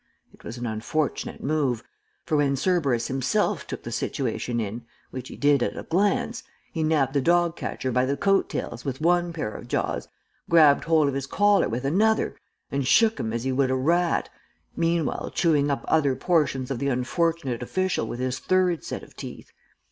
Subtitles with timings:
[0.33, 1.83] It was an unfortunate move,
[2.25, 6.41] for when Cerberus himself took the situation in, which he did at a glance,
[6.73, 10.07] he nabbed the dog catcher by the coat tails with one pair of jaws,
[10.49, 12.35] grabbed hold of his collar with another,
[12.71, 14.27] and shook him as he would a rat,
[14.75, 19.51] meanwhile chewing up other portions of the unfortunate official with his third set of teeth.